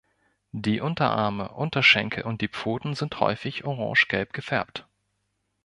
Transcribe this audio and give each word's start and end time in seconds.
Die 0.55 0.81
Unterarme, 0.81 1.49
Unterschenkel 1.49 2.23
und 2.23 2.41
die 2.41 2.47
Pfoten 2.47 2.95
sind 2.95 3.19
häufig 3.19 3.65
orangegelb 3.65 4.33
gefärbt. 4.33 4.87